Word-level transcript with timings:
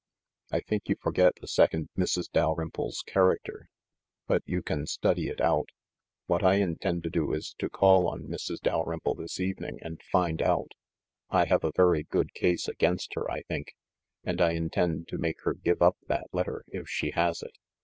"I 0.51 0.61
think 0.61 0.89
you 0.89 0.95
forget 0.99 1.35
the 1.39 1.47
second 1.47 1.89
Mrs. 1.95 2.25
Dalrymple's 2.31 3.03
character. 3.05 3.69
But 4.25 4.41
you 4.47 4.63
can 4.63 4.87
study 4.87 5.27
it 5.27 5.39
out. 5.39 5.69
What 6.25 6.41
I 6.43 6.55
intend 6.55 7.03
to 7.03 7.11
do 7.11 7.31
is 7.33 7.53
to 7.59 7.69
call 7.69 8.07
on 8.07 8.23
Mrs. 8.23 8.61
Dalrymple 8.61 9.13
this 9.13 9.39
evening 9.39 9.77
and 9.83 10.01
find 10.11 10.41
out. 10.41 10.71
I 11.29 11.45
have 11.45 11.63
a 11.63 11.71
very 11.75 12.01
good 12.01 12.33
case 12.33 12.67
against 12.67 13.13
her, 13.13 13.29
I 13.29 13.43
think, 13.43 13.75
and 14.23 14.41
I 14.41 14.53
intend 14.53 15.07
to 15.09 15.19
make 15.19 15.39
her 15.43 15.53
give 15.53 15.83
up 15.83 15.97
that 16.07 16.33
letter, 16.33 16.63
if 16.69 16.89
she 16.89 17.11
has 17.11 17.43
it. 17.43 17.55